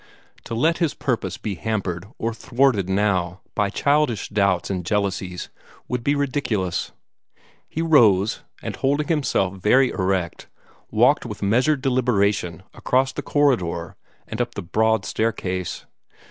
[0.45, 5.49] To let his purpose be hampered or thwarted now by childish doubts and jealousies
[5.87, 6.91] would be ridiculous.
[7.69, 10.47] He rose, and holding himself very erect,
[10.89, 13.95] walked with measured deliberation across the corridor
[14.27, 15.85] and up the broad staircase.